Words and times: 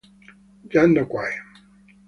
Jan 0.75 0.95
de 0.97 1.05
Quay 1.13 1.33